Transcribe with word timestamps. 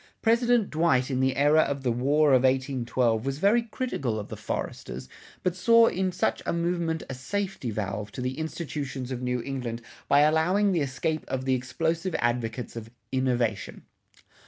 President 0.23 0.71
Dwight 0.71 1.11
in 1.11 1.19
the 1.19 1.35
era 1.35 1.59
of 1.59 1.83
the 1.83 1.91
War 1.91 2.29
of 2.31 2.41
1812 2.41 3.23
was 3.23 3.37
very 3.37 3.61
critical 3.61 4.19
of 4.19 4.29
the 4.29 4.35
"foresters," 4.35 5.07
but 5.43 5.55
saw 5.55 5.85
in 5.85 6.11
such 6.11 6.41
a 6.43 6.51
movement 6.51 7.03
a 7.07 7.13
safety 7.13 7.69
valve 7.69 8.11
to 8.13 8.21
the 8.21 8.39
institutions 8.39 9.11
of 9.11 9.21
New 9.21 9.43
England 9.43 9.79
by 10.07 10.21
allowing 10.21 10.71
the 10.71 10.81
escape 10.81 11.23
of 11.27 11.45
the 11.45 11.53
explosive 11.53 12.15
advocates 12.17 12.75
of 12.75 12.89
"Innovation." 13.11 13.83